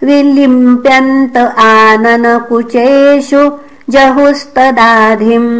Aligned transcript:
विलिम्प्यन्त 0.02 1.36
आननकुचेषु 1.64 3.42
जहुस्तदाधिम्। 3.92 5.52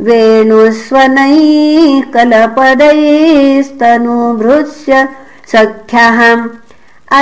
वेणुस्वनैः 0.00 2.02
कलपदैस्तनुभृश्य 2.14 4.92
सख्यः। 5.52 6.18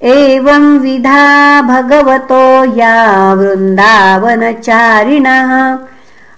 एवं 0.03 0.79
विधा 0.79 1.61
भगवतो 1.61 2.75
या 2.75 3.33
वृन्दावनचारिणः। 3.33 5.77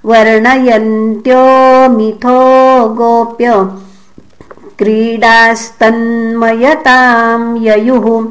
वर्णयन्त्यो 0.05 1.89
मिथो 1.89 2.93
गोप्य 2.93 3.67
क्रीडास्तन्मयतां 4.77 7.57
ययुः। 7.57 8.27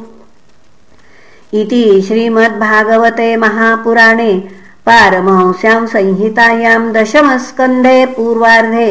इति 1.54 2.04
श्रीमद्भागवते 2.06 3.36
महापुराणे 3.36 4.57
पारमहंस्यां 4.88 5.86
संहितायां 5.86 6.92
दशमस्कन्धे 6.92 8.06
पूर्वार्धे 8.06 8.90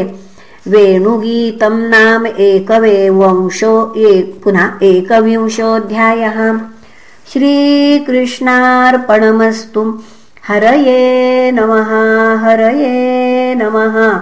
वेणुगीतं 0.67 1.75
नाम 1.93 2.27
एकवेवंशो 2.27 3.93
पुनः 4.43 4.69
एकविंशोऽध्यायः। 4.83 6.37
श्रीकृष्णार्पणमस्तु। 7.33 10.01
हरये 10.47 11.51
नमः 11.51 11.91
हरये 12.43 13.55
नमः 13.55 14.21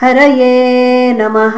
हरये 0.00 1.12
नमः 1.12 1.56